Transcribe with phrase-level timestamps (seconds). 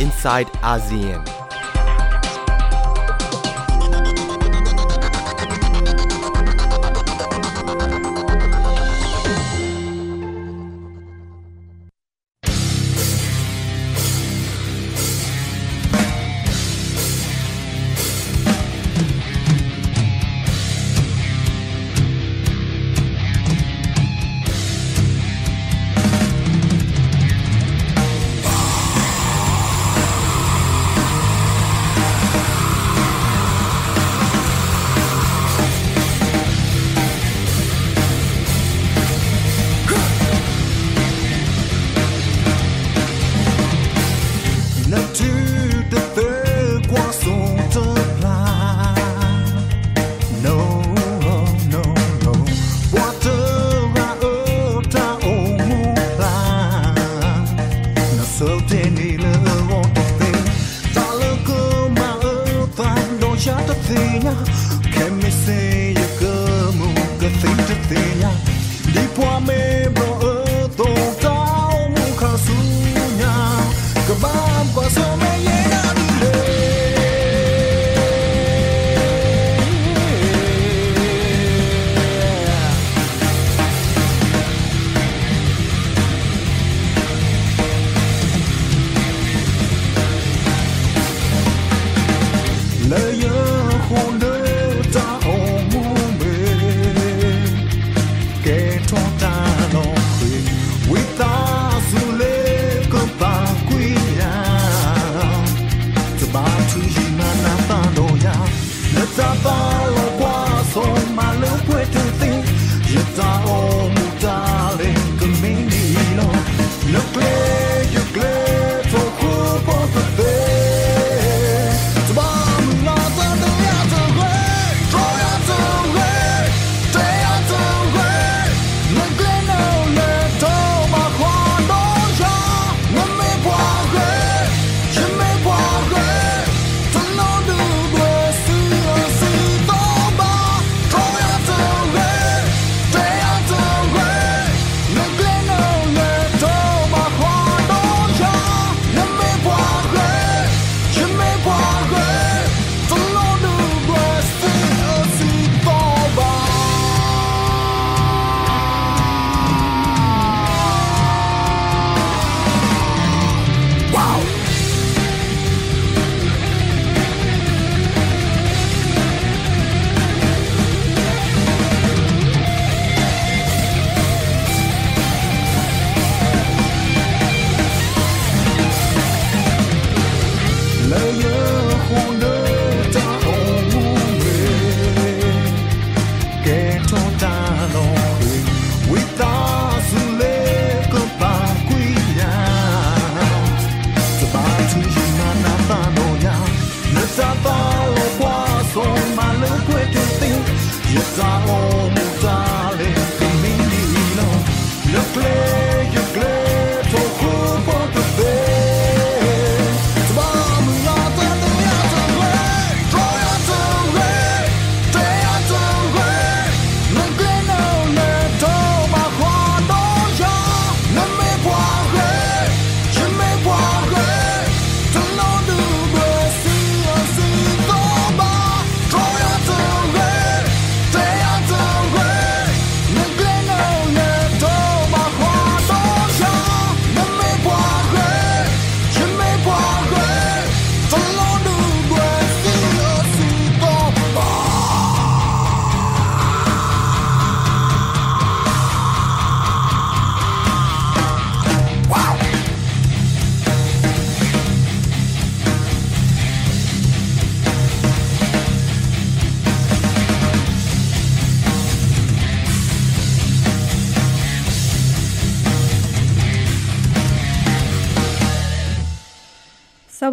[0.00, 1.39] inside ASEAN.
[44.92, 45.39] ส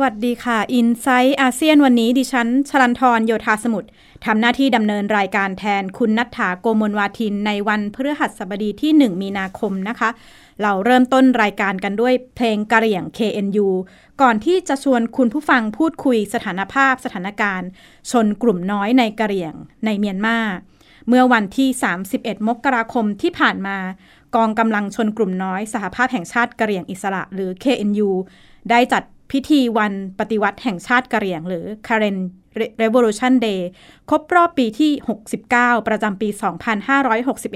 [0.01, 3.89] วัสดีค่ะ i n s i ซต์อาเซียนวันนี้ดิฉัน ชลันทรโยธาสมุทร
[4.25, 10.09] ทำหน้าที่ดำเนินรายการแทนคุณนัฐถาโกมลวาทินในวันพฤหัสบดีที่ 1 มีนาคมนะคะ
[10.61, 13.67] เราเริ่มต้นรายการกันด้วยเพลงกระเหรี่ยง KNU
[14.21, 17.67] ก่อนที่จะชวนคุณผู้ฟังพูดคุยสถานภาพสถานการณ์
[18.11, 19.53] ชนกลุ่มน้อยในกระเหรี่ยง
[19.85, 20.37] ในเมียนมา
[21.07, 21.69] เมื่อวันที่
[22.09, 23.77] 31 มกราคมที่ผ่านมา
[24.35, 28.09] กองกำลังชนกลุ่มน้อยสหภาพแห่งชาติกระเหรี่ยงอิสระหรือ KNU
[28.71, 32.17] ได้จัด พิธีวันปฏิวัติแห่งชาติกะเหรี่ยง หรือ Karen
[32.81, 33.61] Revolution Day
[34.09, 34.91] ครบรอบปีที่
[35.39, 36.29] 69 ประจำปี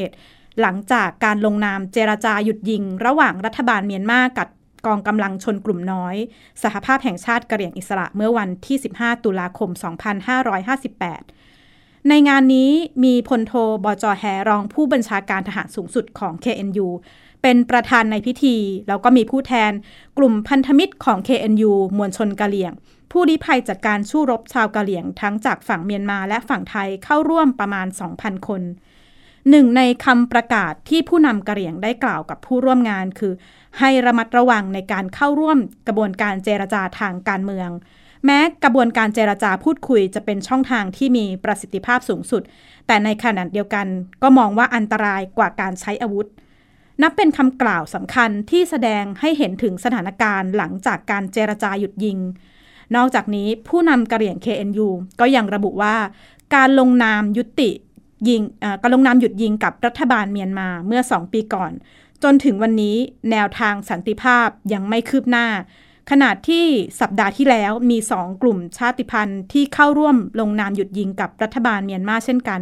[0.01, 4.47] 2561 หลังจากการลงนามเจรจาหยุดยิง ระหว่างรัฐบาลเมียนมากับ
[4.85, 6.15] กองกำลังชนกลุ่มน้อย
[6.63, 9.69] สหภาพแห่งชาติกะเหรี่ยงอิสระเมื่อวันที่ 15 ตุลาคม
[10.59, 11.40] 2558
[12.09, 12.71] ในงานนี้
[13.03, 13.53] มีพลโท
[13.83, 16.87] บจแฮรองผู้บัญชาการทหารสูงสุดของ KNU
[17.41, 18.57] เป็นประธานในพิธี
[18.87, 19.71] แล้วก็มีผู้แทน
[20.17, 22.71] กลุ่มพันธมิตรของ KNU มวลชนกะเหรี่ยง
[23.11, 27.87] ผู้ลี้ภัยจากการสู้รบชาวกะเหรี่ยง ทั้งจากฝั่งเมียนมาและฝั่งไทยเข้าร่วมประมาณ
[28.17, 28.61] 2,000 คน
[29.49, 33.33] หนึ่งในคำประกาศที่ผู้นำกะเหรี่ยงได้กล่าวกับผู้ร่วมงานคือ
[33.79, 35.57] ให้ระมัดระวังในการเข้าร่วม
[35.87, 37.69] กระบวนการเจรจาทางการเมือง
[38.25, 42.41] แม้กระบวนการเจรจาพูดคุยจะเป็นช่องทางที่มีประสิทธิภาพสูงสุด
[42.87, 43.87] แต่ในขณะเดียวกัน
[44.23, 46.27] ก็มองว่าอันตรายกว่าการใช้อาวุธ
[47.01, 52.17] นับเป็นคำกล่าวสำคัญที่แสดงให้เห็นถึงสถานการณ์หลังจากการเจรจาหยุดยิง
[52.95, 54.87] นอกจากนี้ผู้นำกระเหรี่ยง KNU
[55.19, 55.95] ก็ยังระบุว่า
[56.55, 57.71] การลงนามยุติ
[58.29, 58.41] ยิง
[58.81, 61.71] การลงนามหยุดยิงกับรัฐบาลเมียนมาเมื่อสองปีก่อน
[62.23, 62.95] จนถึงวันนี้
[63.31, 65.47] แนวทางสันติภาพยังไม่คืบหน้า
[66.13, 66.65] ขณะที่
[67.01, 72.61] สัปดาห์ที่แล้วมีสองกลุ่มชาติพันธุ์ที่เข้าร่วมลงนามหยุดยิงกับรัฐบาลเมียนมาเช่นกัน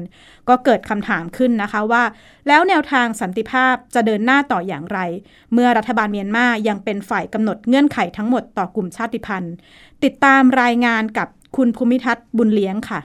[0.50, 2.04] ก็เกิดคำถามขึ้นนะคะว่า
[2.48, 5.00] แล้วแนวทางสันติภาพจะเดินหน้าต่ออย่างไร
[5.54, 9.54] เมื่อรัฐบาลเมียนมายังเป็นฝ่ายกำหนดเงื่อนไขทั้งหมดต่อกลุ่มชาติพันธุ์
[10.04, 13.00] ติดตามรายงานกับคุณภูมิทัศน์บุญเลี้ยงค่ะ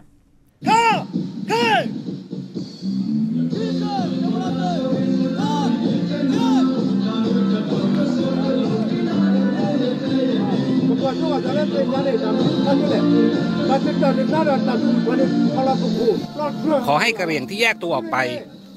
[16.86, 18.16] ขอให้กระเหรี่ยงที่แยกตัวออกไป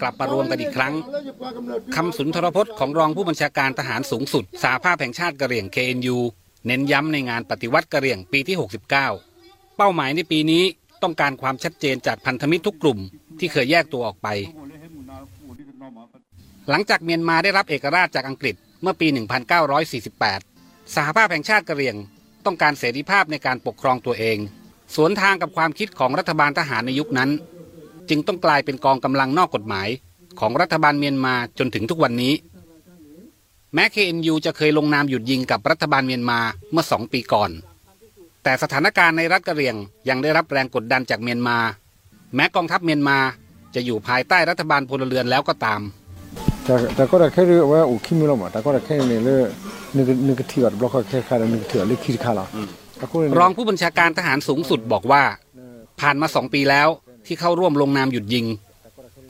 [0.01, 0.93] กลับมารวมกันอีกครั้ง
[1.95, 6.17] คำสุนทรพจน์ของรองผู้บัญชาการทหารสูงสุด สาภาพแห่งชาติกระเหรี่ยง KNU
[6.65, 8.89] เน้นย้ำในงานปฏิวัติกระเหรี่ยงปีที่ 69
[9.77, 10.63] เป้าหมายในปีนี้
[11.03, 12.99] ต้องการความชัดเจนจากพันธมิตรทุกกลุ่ม
[13.39, 14.27] ที่เคยแยกตัวออกไป
[16.69, 19.07] หลังจากเมียนมาได้รับเอกราชจากอังกฤษเมื่อปี
[20.21, 21.95] 1948 สหภาพแห่งชาติกระเหรี่ยง
[22.47, 24.37] ต้องการเสรีภาพในการปกครองตัวเอง
[24.95, 27.29] สวนทางกับความคิดของรัฐบาลทหารในยุคนั้น
[28.09, 29.89] จึงต้องกลายเป็นกองกำลังนอกกฎหมาย
[30.39, 32.33] ของรัฐบาลเมียนมาจนถึงทุกวันนี้
[33.73, 36.39] แม้ KNU จะเคยลงนามหยุดยิงกับรัฐบาลเมียนมา
[36.71, 37.51] เมื่อสองปีก่อน
[38.43, 39.75] แต่สถานการณ์ในรัฐกะเหรี่ยง
[40.09, 41.57] ยังได้รับแรงกดดันจากเมียนมา
[42.35, 43.17] แม้กองทัพเมียนมา
[43.75, 45.81] จะอยู่ภายใต้รัฐบาลพลเรือนแล้วก็ตาม
[46.67, 49.45] แต่แต่ก็ได้แค่เรื่องว่าอุคิมิลมาแต่ก็ได้แค่ในเรื่อง
[49.95, 52.45] นึกนึกที่ว่าบล็อกแค่คานึกที่ว่าเล็กคิดค่าละ
[53.39, 55.23] รองผู้บัญชาการทหารสูงสุดบอกว่า
[55.99, 56.87] ผ่านมาสองปีแล้ว
[57.25, 58.45] ที่เข้าร่วมลงนามหยุดยิง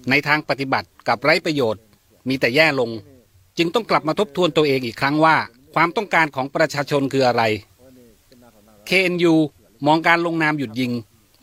[0.10, 1.82] ในทางปฏิบัติกับไร้ประโยชน์
[2.30, 2.90] มีแต่แย่ลง
[3.58, 5.36] จึงต้องกลับมาทบทวนตัวเองอีกครั้งว่า
[5.76, 7.44] ความต้องการของประชาชนคืออะไร
[8.90, 9.34] KNU
[9.86, 10.92] มองการลงนามหยุดยิง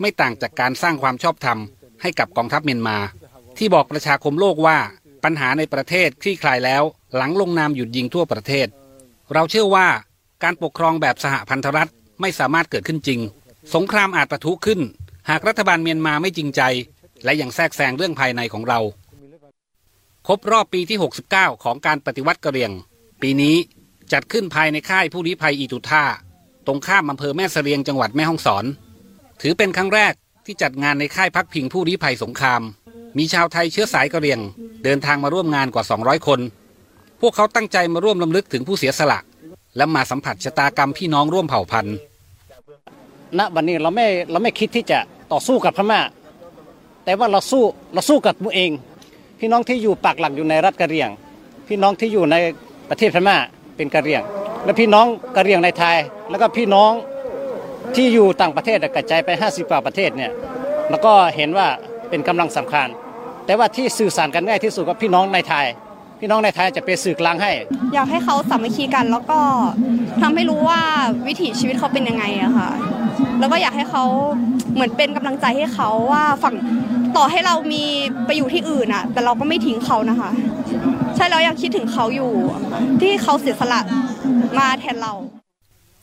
[0.01, 1.59] ไม่ต่างจากการสร้างความชอบธรรม
[2.03, 2.97] ให้กับกองทัพเมียนมา
[3.59, 4.79] ที่บอกประชาคมโลกว่า
[5.25, 6.83] ปัญหาในประเทศคลี่คลายแล้ว
[7.17, 8.69] หลังลงนามหยุดยิงทั่วประเทศ
[9.33, 9.89] เราเชื่อว่า
[10.43, 11.91] การปกครองแบบสหพันธรัฐ
[12.21, 13.21] ไม่สามารถเกิดขึ้นจริง
[13.75, 14.81] สงครามอาจประทุขึ้น
[15.29, 16.63] หากรัฐบาลเมียนมาไม่จริงใจ
[17.25, 18.81] และยังแทรกแซงเรื่องภายในของเรา
[20.27, 20.99] ครบรอบปีที่
[21.31, 22.73] 69 ของการปฏิวัติกะเหรี่ยง
[23.23, 23.57] ปีนี้
[24.13, 26.05] จัดขึ้นภายในค่ายผู้ลี้ภัยอีตุท่า
[26.67, 28.65] ตรงข้ามอำเภอแม่เสลียงจังหวัดแม่ฮ่องสอน
[29.41, 30.15] ถือเป็นครั้งแรก
[30.45, 32.63] ที่จัดงานในค่ายพักพิงผู้ลี้ภัยสงคราม
[33.19, 34.41] มีชาวไทยเชื้อสายกะเหรี่ยง
[34.85, 36.41] เดินทางมาร่วมงานกว่า 200 คน
[37.21, 39.19] พวกเขาตั้งใจมาร่วมลำลึกถึงผู้เสียสละ
[39.77, 41.97] และมาสัมผัสชะตากรรมพี่น้องร่วมเผ่าพันธุ์
[43.39, 44.99] ณวันนี้เราไม่เราไม่คิดที่จะ
[45.33, 46.01] ต่อสู้กับพม่า
[47.05, 47.63] แต่ว่าเราสู้
[47.95, 48.71] เราสู้กับตัวเอง
[49.41, 51.11] พี่น้องที่อยู่ปากหลักอยู่ในรัฐกะเหรี่ยง
[51.69, 52.37] พี่น้องที่อยู่ใน
[52.91, 53.37] ประเทศพม่า
[53.77, 54.23] เป็นกะเหรี่ยง
[54.65, 55.07] และพี่น้อง
[55.37, 55.97] กะเหรี่ยงในไทย
[56.31, 56.93] แล้วก็พี่น้อง
[57.97, 60.33] ที่อยู่ต่างประเทศกระจายไป 50กว่าประเทศเนี่ย
[60.91, 61.67] แล้วก็เห็นว่า
[62.09, 62.89] เป็นกำลังสำคัญ
[63.47, 65.67] แต่ว่าที่สื่อสารกันง่ายที่สุดกับพี่น้องในไทย
[66.21, 67.53] พี่น้องในไทยจะเป็นสื่อกลางให้
[67.95, 69.39] อยากให้เขาสามัคคีกันแล้วก็
[70.23, 70.81] ทำให้รู้ว่า
[71.27, 72.71] วิถีชีวิตเขาเป็นยังไงอะค่ะ
[73.41, 74.05] แล้วก็อยากให้เขา
[74.75, 76.55] เหมือนเป็นกำลังใจให้เขาว่าฝั่ง
[77.17, 77.83] ต่อให้เรามี
[78.27, 80.31] ไปอยู่ที่อื่นอะแต่เราก็ไม่ทิ้งเขานะคะ
[81.17, 82.31] ใช่เรายังคิดถึงเขาอยู่
[83.03, 83.81] ที่เขาเสียสละ
[84.59, 85.13] มาแทนเรา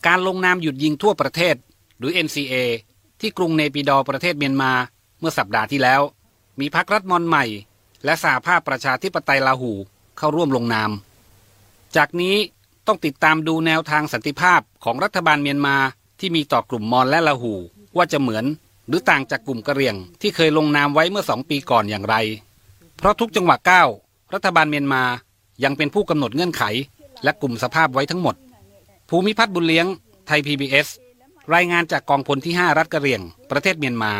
[0.06, 1.54] การลงนามหยุดยิงทั่วประเทศ
[1.98, 2.54] หรือ NCA
[3.20, 4.72] ที่กรุงเนปิดอประเทศเมียนมา
[5.20, 6.00] เมื่อสัปดาห์ที่แล้ว
[6.60, 7.44] มีพรรครัฐมนใหม่
[8.04, 9.72] และสหภาพประชาธิปไตยลาหู
[10.18, 10.90] เข้าร่วมลงนาม
[11.96, 12.36] จากนี้
[12.86, 15.76] ต้องติดตามดูแนวทางสันติภาพของรัฐบาลเมียนมา
[16.20, 17.54] ที่มีต่อกลุ่มมอญและละหู
[17.96, 18.44] ว่าจะเหมือน
[18.88, 22.16] หรือต่างจากกลุ่มกะเหรี่ยง ที่เคยลงนามไว้เมื่อสองปีก่อนอย่างไร
[22.96, 23.88] เพราะทุกจังหวะก้าว
[24.34, 25.02] รัฐบาลเมียนมา
[25.64, 26.64] ยังเป็นผู้กำหนดเงื่อนไข
[27.24, 28.36] และกลุ่มสภาพไว้ทั้งหมด
[29.08, 29.86] ภูมิพัฒน์บุญเลี้ยง
[30.26, 30.86] ไทย PBS
[31.54, 34.12] รายงานจากกองพลที่ 5 รัฐกะเหรี่ยง ประเทศเมียนมา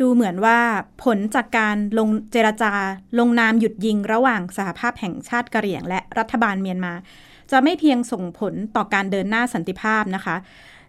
[0.00, 0.58] ดูเหมือนว่า
[1.04, 2.72] ผลจากการลงเจรจา
[3.18, 6.94] ลงนามหยุดยิงระหว่างสหภาพแห่งชาติกะเหรี่ยง และรัฐบาลเมียนมา
[7.50, 10.36] จะไม่เพียงส่งผลต่อการเดินหน้าสันติภาพนะคะ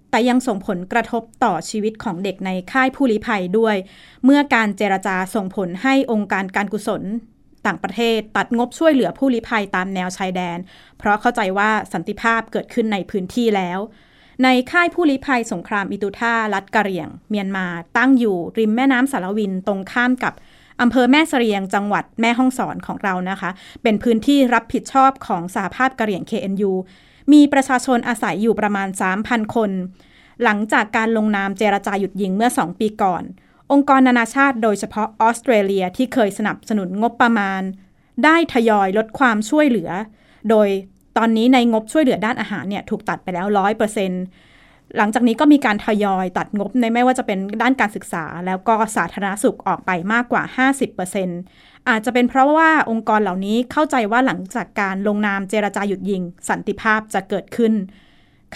[0.09, 3.75] แต่ยังส่งผลกระทบต่อชีวิตของเด็กในค่ายผู้ลี้ภัยด้วย
[4.25, 7.03] เมื่อการเจรจาส่งผลให้องค์การการกุศล
[7.65, 10.57] ต่างประเทศตัดงบช่วยเหลือผู้ลี้ภัยตามแนวชายแดน
[10.97, 13.79] เพราะเข้าใจว่าสันติภาพเกิดขึ้นในพื้นที่แล้ว
[14.43, 17.65] ในค่ายผู้ลี้ภัยสงครามอิตุท่ารัฐกะเหรี่ยง เมียนมา
[17.97, 20.33] ตั้งอยู่ริมแม่น้ำสารวินตรงข้ามกับ
[20.81, 23.49] อำเภอแม่เสรียงจังหวัดแม่ฮ่องสอนของเรานะคะ
[23.83, 26.71] เป็นพื้นที่รับผิดชอบของสหภาพกะเหรี่ยง KNU
[27.33, 28.87] มีประชาชนอาศัยอยู่ประมาณ
[29.21, 29.71] 3,000 คน
[30.43, 33.23] หลังจากการลงนามเจรจาหยุดยิงเมื่อ 2 ปีก่อน
[33.71, 37.61] องค์กรนานาชาติโดยเฉพาะออสเตรเลียที่เคยสนับสนุนงบประมาณ
[38.23, 39.89] ได้ทยอยลดความช่วยเหลือ
[40.49, 40.67] โดย
[41.17, 44.23] ตอนนี้ในงบช่วยเหลือด้านอาหารเนี่ยถูกตัดไปแล้วร้อยเปอร์เซ็นต์
[44.97, 50.43] หลังจากนี้ก็มีการทยอยตัดงบในไม่ว่าจะเป็นด้านการศึกษา แล้วก็สาธารณสุขออกไปมากกว่า
[51.15, 57.73] 50%อาจจะเป็นเพราะว่าองค์กรเหล่านี้เข้าใจว่าหลังจากการลงนามเจรจาหยุดยิง สันติภาพจะเกิดขึ้น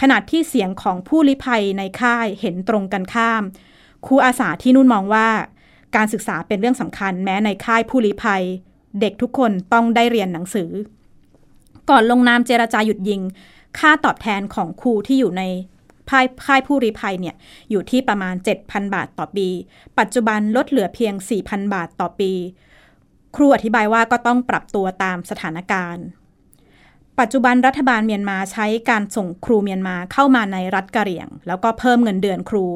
[0.00, 3.42] ขณะที่เสียงของผู้ลี้ภัยในค่ายเห็นตรงกันข้าม
[4.06, 5.28] ครูอาสาที่นู่นมองว่า
[5.96, 8.42] การศึกษาเป็นเรื่องสำคัญแม้ในค่ายผู้ลี้ภัย
[9.00, 10.70] เด็กทุกคนต้องได้เรียนหนังสือ
[11.90, 13.20] ก่อนลงนามเจรจาหยุดยิง
[13.78, 15.42] ค่าตอบแทนของครูที่อยู่ใน
[16.10, 17.34] ค่ายค่ายผู้ลี้ภัยเนี่ย
[17.70, 19.48] อยู่ที่ประมาณ 7,000 บาทต่อปี
[19.98, 22.32] ปัจจุบันลดเหลือเพียง 4,000 บาทต่อปี
[23.36, 26.04] ครูอธิบายว่าก็ต้องปรับตัวตามสถานการณ์
[27.20, 32.66] ปัจจุบันรัฐบาลเมียนมาใช้การส่งครูเมียนมาเข้ามาในรัฐกะเหรี่ยง แล้วก็เพิ่มเงินเดือนครู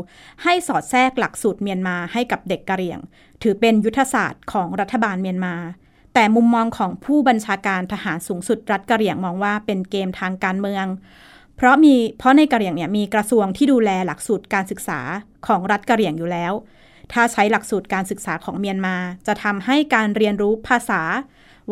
[0.42, 2.98] ให้สอดแทรกหลักสูตรเมียนมาให้กับเด็กกะเหรี่ยง
[3.42, 5.54] ถือเป็นยุทธศาสตร์ของรัฐบาลเมียนมา
[6.14, 10.86] แต่มุมมองของผู้บัญชาการทหารสูงสุดรัฐกะเหรี่ยงมองว่าเป็นเกมทางการเมือง
[11.56, 15.00] เพราะมีเพราะในกะเหรี่ยงเนี่ยมีกระทรวงที่ดูแลหลักสูตรการศึกษา
[15.46, 16.52] ของรัฐกะเหรี่ยงอยู่แล้ว
[17.12, 21.02] ถ้าใช้หลักสูตรการศึกษาของเมียนมา จะทำให้การเรียนรู้ภาษา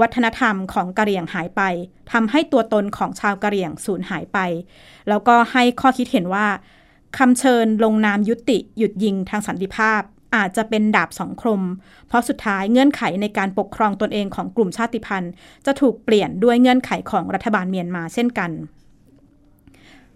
[0.01, 1.63] วัฒนธรรมของกะเหรี่ยงหายไป
[2.13, 4.39] ทำให้ตัวตนของชาวกะเหรี่ยงสูญหายไป
[5.09, 6.47] แล้วก็ให้ข้อคิดเห็นว่า
[7.19, 10.03] คำเชิญลงนามยุติหยุดยิงทางสันติภาพ
[10.37, 11.61] อาจจะเป็นดาบสองคม
[12.09, 15.33] เพราะสุดท้ายเงื่อนไขในการปกครองตนเองของกลุ่มชาติพันธุ์
[15.67, 18.51] จะถูกเปลี่ยนด้วยเงื่อนไขของรัฐบาลเมียนมาเช่นกัน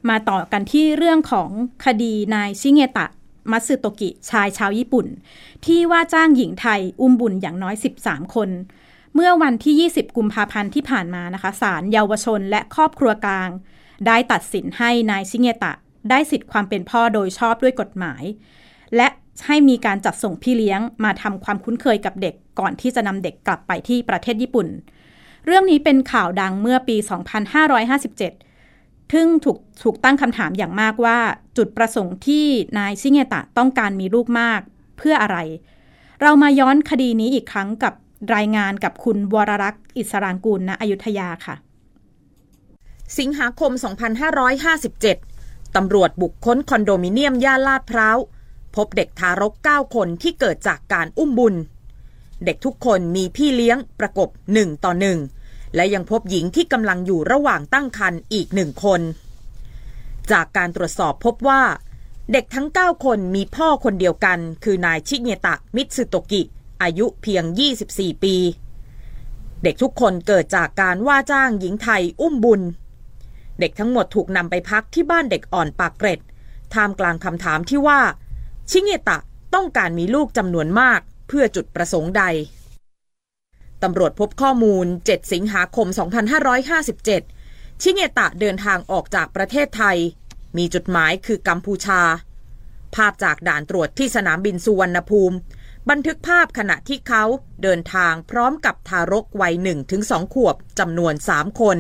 [0.08, 1.50] มาต่อกันที่เรื่องของ
[1.85, 3.06] คดีนายชิเงตะ
[3.50, 5.06] มัตสึโตกิชายชาวญี่ปุ่น
[5.66, 8.50] ที่ว่าจ้างหญิงไทยอุ้มบุญอย่างน้อย 13 คน
[9.14, 13.50] เมื่อวันที่ 20 กุมภาพันธ์ที่ผ่านมานะคะศาลเยาวชนและครอบครัวกลาง
[14.06, 15.73] ได้ตัดสินให้นายชิเงตะ
[16.11, 18.23] ได้สิทธิ์ความเป็นพ่อโดยชอบด้วยกฎหมาย
[18.96, 19.08] และ
[19.47, 24.66] ให้มีการจัดส่งพี่เลี้ยงมาทำความคุ้นเคยกับเด็กก่อนที่จะนำเด็กกลับไปที่ประเทศญี่ปุ่น
[25.45, 26.97] เรื่องนี้เป็นข่าวดังเมื่อปี
[27.85, 31.19] 2557ซึ่งถูกถูกตั้งคำถามอย่างมากว่า
[31.57, 32.47] จุดประสงค์ที่
[32.78, 34.61] นายชิเงตะต้องการมีลูกมาก
[34.99, 35.38] เพื่ออะไร
[36.23, 37.95] เรามาย้อนคดีนี้อีกครั้งกับ
[38.35, 41.57] รายงานกับคุณวรรักษ์อิสรางกูลณอยุธยาค่ะ
[43.19, 43.73] สิงหาคม
[44.55, 48.19] 2557 ตำรวจบุกค้นคอนโดมิเนียมย่านลาดพร้าว
[48.76, 51.54] พบเด็กทารก 9 คนที่เกิดจากการอุ้มบุญ
[52.45, 54.92] เด็กทุกคนมีพี่เลี้ยงประกบ 1 ต่อ
[55.35, 59.00] 1 และยังพบหญิงที่กำลังอยู่ระหว่างตั้งครรภ์อีกหนึ่งคน
[60.30, 61.62] จากการตรวจสอบพบว่า
[62.33, 66.42] เด็กทั้ง 9 คนมีพ่อคนเดียวกัน คือนายชิเงตะมิตสึโตกิ
[66.83, 67.45] อายุเพียง
[67.83, 68.37] 24 ปี
[69.62, 72.62] เด็กทุกคนเกิดจากการว่าจ้างหญิงไทยอุ้มบุญ
[73.61, 76.21] เด็กทั้งหมดถูกนำไปพักที่บ้านเด็กอ่อนปากเกร็ด
[76.75, 78.00] ท่ามกลางคำถามที่ว่า
[78.70, 79.18] ชิเงตะ
[79.54, 82.23] ต้องการมีลูกจำนวนมากเพื่อจุดประสงค์ใด
[83.82, 85.87] ตำรวจพบข้อมูล 7 สิงหาคม
[87.04, 89.96] 2557 ชิเงตะเดินทางออกจากประเทศไทย
[90.56, 92.00] มีจุดหมายคือกัมพูชา
[92.94, 95.37] ภาพจากด่านตรวจที่สนามบินสุวรรณภูมิ
[95.90, 97.25] บันทึกภาพขณะที่เขา
[97.62, 99.54] เดินทางพร้อมกับทารกวัย
[99.94, 101.78] 1-2 ขวบจำนวน 3 คน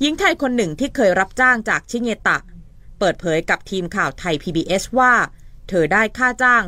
[0.00, 2.38] หญิงไทยคนหนึ่งที่เคยรับจ้างจากชิเงตะ
[3.04, 5.12] ปิดเผยกับทีมข่าวไทย PBS ว่า
[5.68, 6.62] เธอได้ค่าจ้าง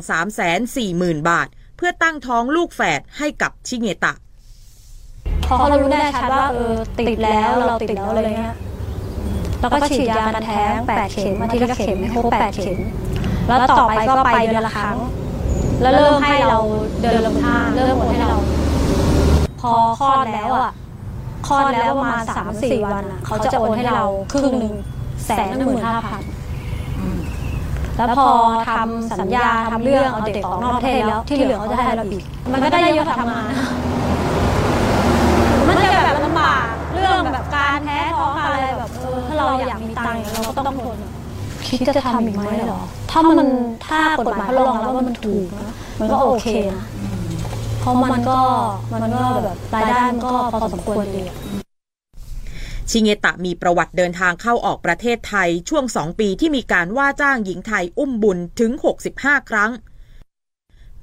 [0.61, 4.13] 340,000 บาท เพื่อตั้งท้องลูกแฝดให้กับชิเงตะ
[5.47, 8.55] พอเขารู้แน่ชัดว่าเออติดแล้วเราติดแล้วอะไรเงี้ย
[9.59, 12.79] แล้วก็ฉีดยากันแท้งแปดเข็มอาทิตย์ละเข็มให้ครบแปดเข็ม
[13.47, 14.97] แล้วต่อไปก็ไปเดือนละครั้ง
[15.81, 16.59] แล้วเริ่มให้เรา
[17.01, 18.37] เดินลงท่าเริ่มโอนให้เรา
[19.61, 20.71] พอคลอดแล้วอะ
[21.47, 24.73] คลอดแล้วประมาณสามสี่วันเขาจะโอนให้เราครึ่งหนึ่ง
[25.27, 26.23] แสนหนึ่งหมื่นห้าพัน
[27.97, 28.27] แล้วพอ
[28.67, 33.45] ทำสัญญาทำเรื่องเอาเด็กออกนอกประเทศแล้วที่เหลือเขาจะให้เราอีก มันก็ได้เยอะทำงาน
[35.67, 40.97] มันจะแบบลำบากเรื่องแบบการแพ้ท้องอะไรแบบเออถ้าเราอยากมีตังค์เราก็ต้องทน
[41.67, 42.81] คิดจะทำอีกไหมเหรอ
[43.11, 43.47] ถ้ามัน
[43.87, 46.85] ถ้ากฎหมายเขารองรับว่ามันถูกนะมันก็โอเคนะ
[47.79, 48.39] เพราะมันก็
[48.93, 51.37] มันก็แบบรายได้มันก็พอสมควรดีอะ
[52.91, 58.71] ชิเงตะมีประวัติเดินทางเข้าออกประเทศไทยช่วงสองปีที่มีการว่าจ้างหญิงไทยอุ้มบุญถึง
[59.11, 59.71] 65 ครั้ง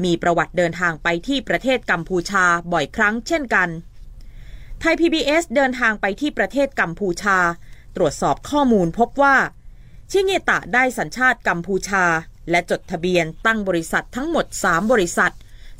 [0.05, 3.69] มีประวัติเดินทางไปที่ประเทศกัมพูชาบ่อยครั้งเช่นกัน
[4.81, 7.39] ไทย PBS เดินทางไปที่ประเทศกัมพูชา
[7.97, 9.37] ตรวจสอบข้อมูลพบว่า
[10.11, 12.05] ชิเงตะได้สัญชาติกัมพูชา
[12.51, 15.33] และจดทะเบียนตั้งบริษัททั้งหมด 3 บริษัท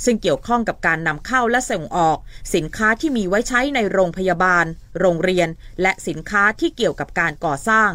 [0.05, 2.19] ซึ่งเกี่ยวข้องกับการนำเข้าและส่งออก
[2.55, 4.65] สินค้าที่มีไว้ใช้ในโรงพยาบาล
[5.01, 5.49] โรงเรียน
[5.83, 7.91] และสินค้าที่เกี่ยวกับการก่อสร้าง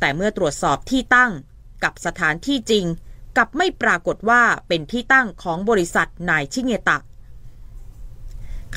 [0.00, 1.32] แต่เมื่อตรวจสอบที่ตั้ง
[1.84, 2.84] กับสถานที่จริง
[3.36, 6.98] กับไม่ปรากฏว่าเป็นที่ตั้งของบริษัทนายชิเงตะ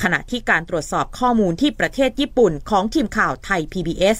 [0.02, 4.18] ขณะที่การตรวจสอบข้อมูลที่ประเทศญี่ปุ่นของทีมข่าวไทย PBS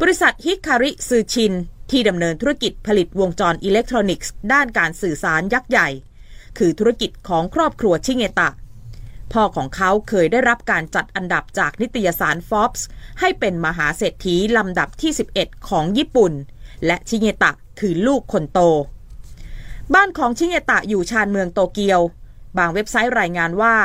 [0.00, 1.52] บริษัทฮิคาริซือชิน
[1.90, 5.88] ที่ดำเนินธุรกิจผลิตวงจรอิเล็กทรอนิกส์ ด้านการสื่อสารยักษ์ใหญ่
[6.58, 8.48] คือธุรกิจของครอบครัวชิเงตะ
[9.32, 12.82] พ่อของเขาเคยได้รับการจัดอันดับจากนิตยสาร Forbes
[13.20, 16.32] ให้เป็นมหาเศรษฐีลำดับที่ 11 ของญี่ปุ่น
[16.86, 18.60] และชิเงตะคือลูกคนโต
[19.94, 22.00] บ้านของชิเงตะอยู่ชานเมืองโตเกียว
[22.58, 23.76] บางเว็บไซต์รายงานว่า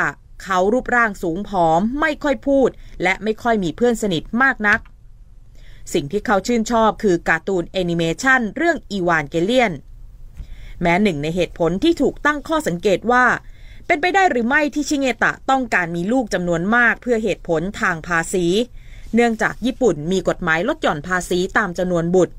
[0.42, 2.68] เขารูปร่างสูงผอม ไม่ค่อยพูด
[3.02, 4.80] และไม่ค่อยมีเพื่อนสนิทมากนัก
[5.92, 9.72] สิ่งที่เขาชื่นชอบคือการ์ตูนแอนิเมชันเรื่องอีวานเกเลียน
[10.82, 13.24] แม้หนึ่งในเหตุผลที่ถูกตั้งข้อสังเกตว่า
[13.86, 18.46] เป็นไปได้หรือไม่ที่ชิเงตะต้องการมีลูกจำนวนมากเพื่อเหตุผลทางภาษี
[19.14, 22.34] เนื่องจากญี่ปุ่นมีกฎหมายลดหย่อนภาษีตามจำนวนบุตร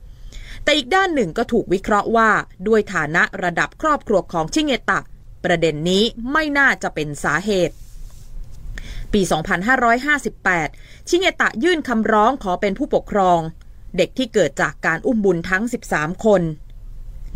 [0.63, 2.29] แต่อีกด้านหนึ่งก็ถูกวิเคราะห์ว่า
[2.67, 4.99] ด้วยฐานะระดับครอบครัวของชิเงตะ
[5.43, 7.75] ประเด็นนี้ไม่น่าจะเป็นสาเหตุ
[9.13, 9.21] ปี
[10.15, 13.39] 2558 ชิเงตะยื่นคำร้องขอเป็นผู้ปกครอง
[13.97, 16.41] เด็กที่เกิดจากการอุ้มบุญทั้ง 13 คน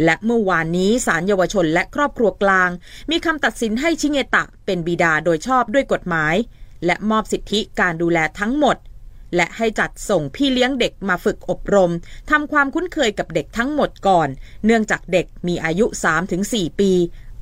[0.03, 2.69] และเมื่อวานนี้ศาลเยาวชนและครอบครัวกลาง
[3.11, 6.35] มีคำตัดสินให้ชิเงตะเป็นบิดาโดยชอบด้วยกฎหมาย
[6.85, 8.77] และมอบสิทธิการดูแลทั้งหมด
[9.35, 11.91] และให้จัดส่งพี่เลี้ยงเด็กมาฝึกอบรม
[12.29, 14.29] ทำความคุ้นเคยกับเด็กทั้งหมดก่อน
[14.65, 15.85] เนื่องจากเด็กมีอายุ
[16.33, 16.91] 3-4 ปี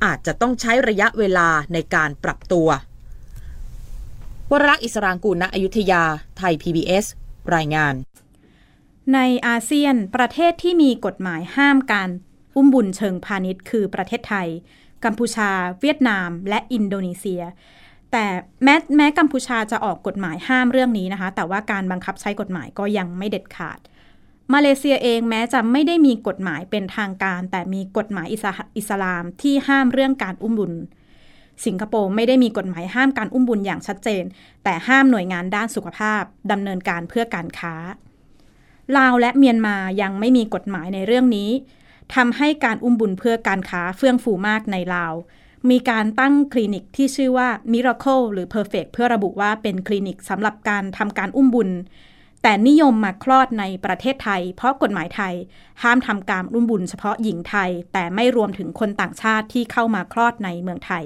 [0.03, 2.69] อาจจะต้องใช้ระยะเวลาในการปรับตัว
[4.51, 6.03] วรรักษ์อิสรางกูลณอยุธยา
[6.37, 7.05] ไทย PBS
[7.55, 7.93] รายงาน
[9.13, 12.09] ในอาเซียนประเทศที่มีกฎหมายห้ามการ
[12.55, 14.47] อุ้มบุญเชิงพาณิชย์คือประเทศไทย
[15.05, 15.49] กัมพูชา
[15.81, 17.41] เวียดนาม และอินโดนีเซีย
[18.11, 18.25] แต่
[18.63, 23.79] แม้แม้กัมพูชาจะออกกฎหมายห้ามเรื่องนี้นะคะ แต่ว่าการบังคับใช้กฎหมายก็ยังไม่เด็ดขาด
[24.53, 28.27] มาเลเซียเองแม้จะไม่ได้มีกฎหมายเป็นทางการ แต่มีกฎหมาย
[28.77, 30.73] อิสลามที่ห้ามเรื่องการอุ้มบุญ
[31.65, 34.23] สิงคโปร์ไม่ได้มีกฎหมายห้ามการอุ้มบุญอย่างชัดเจน
[34.63, 37.75] แต่ห้ามหน่วยงานด้านสุขภาพดำเนินการเพื่อการค้า
[38.97, 41.49] ลาวและเมียนมายังไม่มีกฎหมายในเรื่องนี้
[42.15, 45.13] ทำให้การอุ้มบุญเพื่อการค้าเฟื่องฟูมากในลาว
[45.69, 51.69] มีการตั้งคลินิกที่ชื่อว่า Miracle หรือ Perfect เพื่อระบุว่าเป็นคลินิกสำหรับการทำการอุ้มบุญ
[52.43, 55.33] แต่นิยมมาคลอดในประเทศไทย เพราะกฎหมายไทย
[55.83, 61.05] ห้ามทำการอุ้มบุญเฉพาะหญิงไทย แต่ไม่รวมถึงคนต่างชาติที่เข้ามาคลอดในเมืองไทย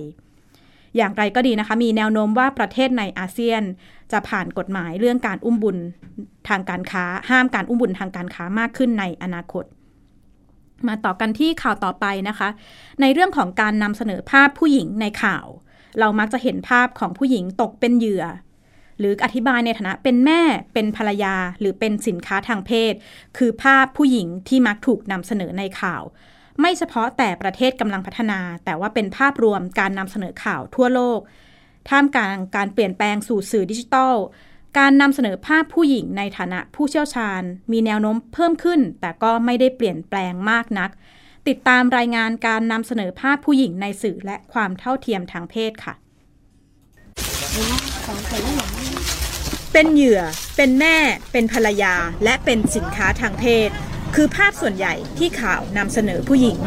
[0.96, 3.64] อย่างไรก็ดีนะคะ มีแนวโน้มว่าประเทศในอาเซียน
[4.12, 5.78] จะผ่านกฎหมายเรื่องการอุ้มบุญ
[6.50, 9.66] ทางการค้า ห้ามการอุ้มบุญทางการค้ามากขึ้นในอนาคต
[10.88, 12.50] มาต่อกันที่ข่าวต่อไปนะคะ
[13.02, 15.46] ในเรื่องของการนำเสนอภาพผู้หญิงในข่าว
[16.00, 18.26] เรามักจะเห็นภาพของผู้หญิงตกเป็นเหยื่อ
[19.00, 20.42] หรืออธิบายในฐานะเป็นแม่
[20.74, 22.94] เป็นภรรยา หรือเป็นสินค้าทางเพศ
[23.38, 26.04] คือภาพผู้หญิงที่มักถูกนำเสนอในข่าว
[26.60, 31.20] ไม่เฉพาะแต่ประเทศกำลังพัฒนา แต่ว่าเป็นภาพรวมการนำเสนอข่าวทั่วโลก
[31.90, 34.16] ท่ามกลางการเปลี่ยนแปลงสู่สื่อดิจิทัล
[34.78, 40.90] การนำเสนอภาพผู้หญิงในฐานะผู้เชี่ยวชาญ มีแนวโน้มเพิ่มขึ้น แต่ก็ไม่ได้เปลี่ยนแปลงมากนัก
[41.48, 45.94] ติดตามรายงานการนำเสนอภาพผู้หญิงในสื่อและความเท่าเทียมทางเพศค่ะ
[49.74, 50.22] เป็นเหยื่อ
[50.58, 50.98] เป็นแม่
[51.32, 53.70] เป็นภรรยา และเป็นสินค้าทางเพศ
[54.16, 56.58] คือภาพส่วนใหญ่ที่ข่าวนำเสนอผู้หญิง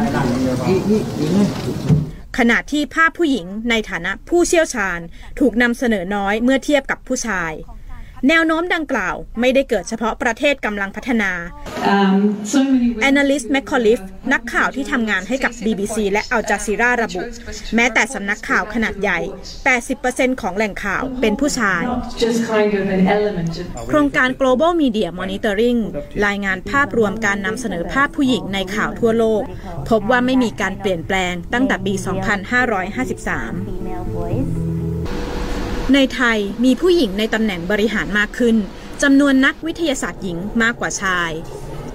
[2.39, 4.99] ขณะที่ภาพผู้หญิงในฐานะผู้เชี่ยวชาญ
[5.41, 7.53] ถูกนำเสนอน้อยเมื่อเทียบกับผู้ชาย
[8.29, 11.31] แนวโน้มดังกล่าวไม่ได้เกิดเฉพาะประเทศกำลังพัฒนา
[13.01, 14.01] แอนนาลิสต์แมคคอลิฟ
[14.33, 17.23] นักข่าวที่ทำงานให้กับ BBC และอัลจาซีราระบุ
[17.75, 19.21] แม้แต่สำนักข่าวขนาดใหญ่
[19.81, 21.83] 80%ของแหล่งข่าวเป็นผู้ชาย
[23.89, 25.81] โครงการ Global Media Monitoring
[26.27, 29.43] รายงานภาพรวมการนำเสนอภาพผู้หญิงในข่าวทั่วโลก
[29.91, 32.03] พบว่าไม่มีการเปลี่ยนแปลงตั้งแต่ปี 2553
[35.95, 38.57] ในไทยมีผู้หญิงในตำแหน่งบริหารมากขึ้น
[39.03, 41.31] จำนวนนักวิทยาศาสตร์หญิงมากกว่าชาย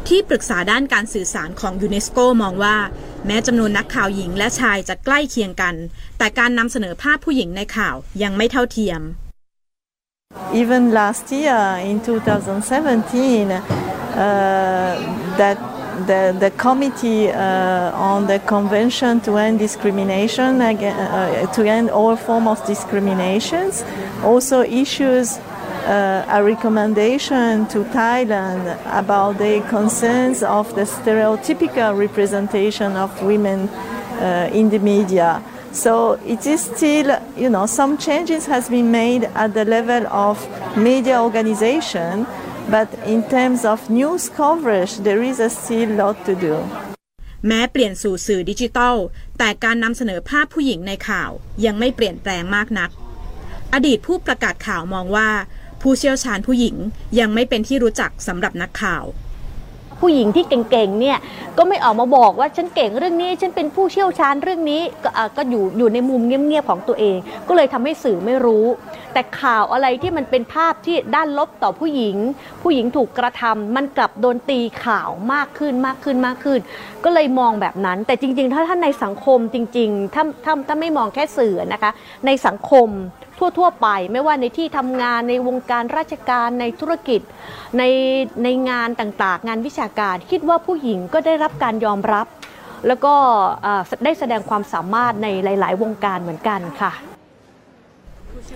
[0.08, 2.78] ที่ปรึกษาด้านการสื่อสารของยูเนสโกมองว่า
[3.26, 5.76] แม้จำนวนนักข่าวหญิงและชายจะใกล้เคียงกัน
[6.18, 9.02] แต่การนำเสนอภาพผู้หญิงในข่าวยังไม่เท่าเทียม
[10.62, 13.62] Even last year in 2017, uh,
[15.40, 15.58] that
[16.06, 22.48] the, the committee uh, on the convention to end discrimination uh, to end all forms
[22.48, 23.84] of discriminations
[24.24, 25.40] also issues
[25.88, 34.50] uh, a recommendation to Thailand about the concerns of the stereotypical representation of women uh,
[34.52, 35.42] in the media.
[35.72, 40.38] So it is still, you know, some changes has been made at the level of
[40.76, 42.26] media organization,
[42.69, 46.56] but in terms of news coverage, there is a still lot to do.
[47.47, 48.95] แม้เปลี่ยนสู่สื่อดิจิทัล
[49.38, 51.32] แต่การนำเสนอภาพผู้หญิงในข่าว
[51.65, 52.89] ยังไม่เปลี่ยนแปลงมากนัก
[53.73, 55.30] อดีตผู้ประกาศข่าวมองว่า
[55.82, 56.75] ผู้เชี่ยวชาญผู้หญิง
[57.19, 59.03] ยังไม่เป็นที่รู้จักสำหรับนักข่าว
[60.02, 61.18] ผู้หญิงที่เก่งๆเนี่ย
[61.58, 68.66] ก็ไม่ออกมาบอกว่าฉันเก่งเรื่องนี้ ฉันเป็นผู้เชี่ยวชาญเรื่องนี้ก็อะก็อยู่อยู่ในมุมเงียบๆของตัวเอง ก็เลยทำให้สื่อไม่รู้
[69.14, 72.18] แต่ข่าวอะไรที่มันเป็นภาพที่ด้านลบต่อผู้หญิง
[72.64, 76.60] ผู้หญิงถูกกระทำมันกลับโดนตีข่าวมากขึ้นมากขึ้นมากขึ้น
[77.04, 81.92] ก็เลยมองแบบนั้น แต่จริง ๆ ถ้าท่านในสังคมจริงๆถ้าถ้าถ้าไม่มองแค่สื่อนะคะ
[82.26, 82.90] ในสังคม
[83.39, 87.21] ทั่ว ๆ ไป ไม่ว่าในที่ทำงานในวงการราชการในธุรกิจ
[87.78, 87.84] ใน
[88.43, 92.28] ในงานต่างๆ งานวิชาการ คิดว่าผู้หญิงก็ได้รับการยอมรับ
[92.88, 93.13] แล้วก็
[93.65, 96.93] อ่าได้แสดงความสามารถในหลาย ๆ วงการเหมือนกันค่ะ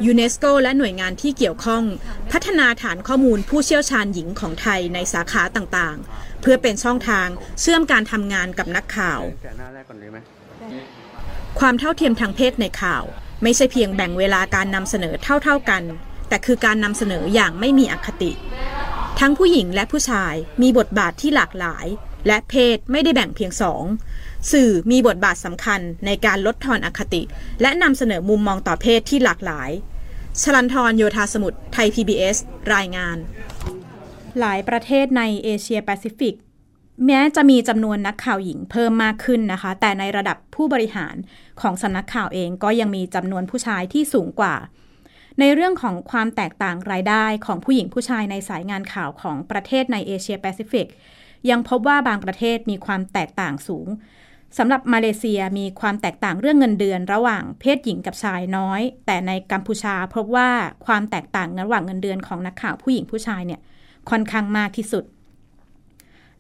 [0.05, 1.83] ยูเนสโกและหน่วยงานที่เกี่ยวข้อง
[2.31, 7.27] พัฒนาฐานข้อมูลผู้เชี่ยวชาญหญิงของไทยในสาขาต่างๆ เพื่อเป็นช่องทาง
[7.61, 9.21] เชื่อมการทำงานกับนักข่าว
[11.59, 13.03] ความเท่าเทียมทางเพศในข่าว
[13.43, 15.83] ไม่ใช่เพียงแบ่งเวลาการนำเสนอเท่าๆกัน
[16.29, 18.31] แต่คือการนำเสนออย่างไม่มีอคติ
[19.19, 21.85] ทั้งผู้หญิงและผู้ชายมีบทบาทที่หลากหลาย
[22.27, 23.83] และเพศไม่ได้แบ่งเพียงสอง
[24.51, 27.21] สื่อมีบทบาทสำคัญในการลดทอนอคติ
[27.61, 29.71] และนำเสนอมุมมองต่อเพศที่หลากหลาย
[30.41, 32.37] ชลันทรโยธาสมุทรไทย PBS
[32.73, 33.17] รายงาน
[34.39, 36.35] หลายประเทศในเอเชียแปซิฟิก
[37.05, 41.15] แม้จะมีจำนวนนักข่าวหญิงเพิ่มมากขึ้นนะคะ แต่ในระดับผู้บริหาร
[41.61, 44.55] ของสำนักข่าวเองก็ยังมีจำนวนผู้ชายที่สูงกว่า
[45.39, 50.87] ในเรื่องของความแตกต่างรายได้ของผู้หญิงผู้ชายในสายงานข่าวของประเทศในเอเชียแปซิฟิก
[51.49, 53.87] ยังพบว่าบางประเทศมีความแตกต่างสูง
[54.57, 60.49] สำหรับมาเลเซียมีความแตกต่างเรื่องเงินเดือนระหว่างเพศหญิงกับชายน้อย แต่ในกัมพูชาพบว่า
[60.85, 63.59] ความแตกต่างระหว่างเงินเดือนของนักข่าวผู้หญิงผู้ชายเนี่ย
[64.09, 65.03] ค่อนข้างมากที่สุด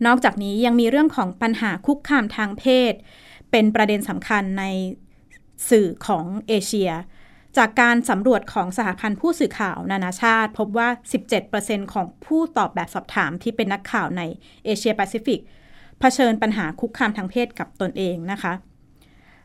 [0.05, 2.93] นอกจากนี้ยังมีเรื่องของปัญหาคุกคามทางเพศ
[3.51, 4.63] เป็นประเด็นสำคัญใน
[5.69, 6.91] สื่อของเอเชีย
[7.57, 10.89] จากการสำรวจของสหพันธ์ผู้สื่อข่าวนานาชาติ พบว่า
[11.41, 14.21] 17%ของผู้ตอบแบบสอบถามที่เป็นนักข่าวใน
[14.65, 15.39] เอเชียแปซิฟิก
[15.99, 18.53] เผชิญปัญหาคุกคามทางเพศกับตนเองนะคะ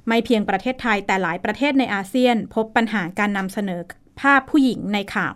[0.08, 3.80] ไม่เพียงประเทศไทยแต่หลายประเทศในอาเซียน พบปัญหาการนำเสนอ
[4.20, 5.34] ภาพผู้หญิงในข่าว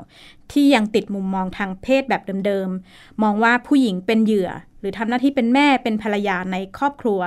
[0.52, 7.20] ที่ยังติดมุมมองทางเพศแบบเดิมๆ มองว่าผู้หญิงเป็นเหยื่อ หรือทำหน้าที่เป็นแม่เป็นภรรยาในครอบครัว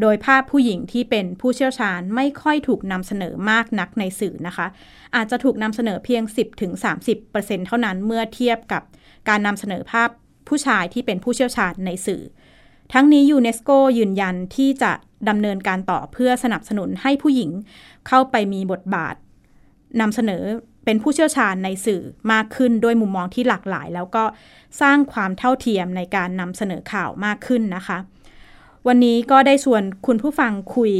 [0.00, 4.66] โดยภาพผู้หญิงที่เป็นผู้เชี่ยวชาญไม่ค่อยถูกนำเสนอมากนักในสื่อนะคะ
[5.16, 6.22] อาจจะถูกนำเสนอเพียง
[6.94, 8.82] 10-30%เท่านั้นเมื่อเทียบกับ
[9.28, 10.08] การนำเสนอภาพ
[10.48, 12.22] ผู้ชายที่เป็นผู้เชี่ยวชาญในสื่อ
[12.92, 14.92] ทั้งนี้ยูเนสโกยืนยันที่จะ
[15.28, 17.50] ดำเนินการต่อเพื่อสนับสนุนให้ผู้หญิง
[18.08, 19.14] เข้าไปมีบทบาท
[20.00, 20.42] นำเสนอ
[20.90, 24.24] เป็นผู้เชี่ยวชาญในสื่อมากขึ้นด้วยมุมมองที่หลากหลาย แล้วก็
[24.80, 27.98] สร้างความเท่าเทียมในการนำเสนอข่าวมากขึ้นนะคะ
[28.86, 30.94] วันนี้ก็ได้ชวนคุณผู้ฟังคุย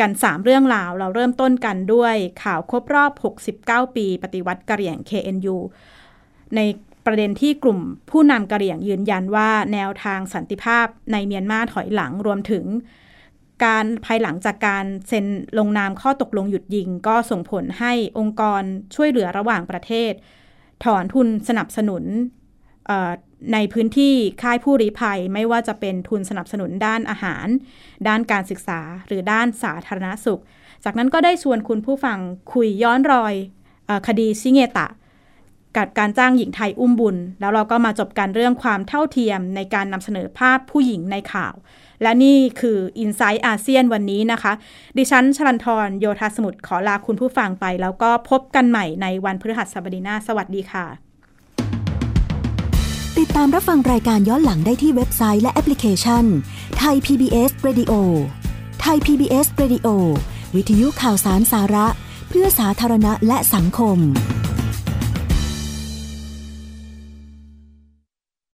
[0.00, 3.12] กัน 3 เรื่องราว เราเริ่มต้นกันด้วยข่าวครบรอบ
[3.52, 5.56] 69 ปี ปฏิวัติกะเหรี่ยง KNU
[6.56, 6.60] ใน
[7.06, 7.78] ประเด็นที่กลุ่ม
[8.10, 12.64] ผู้นำกะเหรี่ยงยืนยันว่าแนวทางสันติภาพในเมียนมาถอยหลังรวมถึง
[13.64, 15.26] การภายหลังจากการเซ็น
[15.58, 18.62] ลงนามข้อตกลงหยุดยิง ก็ส่งผลให้องค์กร
[18.94, 20.12] ช่วยเหลือระหว่างประเทศ
[20.84, 22.04] ถอนทุนสนับสนุน
[23.52, 27.46] ในพื้นที่ค่ายผู้ริภัยไม่ว่าจะเป็นทุนสนับสนุนด้านอาหาร
[28.08, 30.40] ด้านการศึกษาหรือด้านสาธารณสุข
[30.84, 32.18] จากนั้นก็ได้ชวนคุณผู้ฟัง
[32.52, 33.34] คุยย้อนรอย
[33.88, 34.88] อคดีซิเงตะ
[35.76, 41.54] กับการจ้างหญิงไทยอุ้มบุญ แล้วเราก็มาจบกันเรื่องความเท่าเทียมในการนำเสนอภาพผู้หญิงในข่าว
[42.02, 44.52] และนี่คือ i n s i ซต์อาเซียนวันนี้นะคะ
[44.98, 50.86] ดิฉันชลันทรโยธาสมุทรขอลาคุณผู้ฟังไป แล้วก็พบกันใหม่ในวันพฤหัสบดีหน้า สวัสดีค่ะ
[53.18, 56.24] ติดตามรับฟังรายการย้อนหลังได้ที่เว็บไซต์และแอปพลิเคชัน
[56.78, 57.92] ไทย PBS Radio
[58.80, 59.88] ไทย PBS Radio
[60.56, 61.86] วิทยุข่าวสารสาระ
[62.28, 63.98] เพื่อสาธารณะและสังคม